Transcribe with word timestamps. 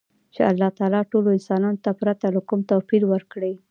چـې 0.33 0.41
اللـه 0.51 0.69
تعـالا 0.77 1.01
ټـولـو 1.11 1.29
انسـانـانـو 1.37 1.81
تـه 1.83 1.91
،پـرتـه 1.99 2.27
لـه 2.35 2.41
کـوم 2.47 2.59
تـوپـيره 2.69 3.07
ورکـړى. 3.09 3.51